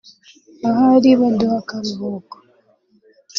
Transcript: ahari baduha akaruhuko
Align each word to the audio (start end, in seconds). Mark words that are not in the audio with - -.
ahari 0.69 1.09
baduha 1.19 1.55
akaruhuko 1.61 2.35